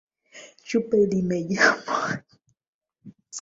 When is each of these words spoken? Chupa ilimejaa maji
Chupa 0.67 0.97
ilimejaa 0.97 1.77
maji 1.87 2.37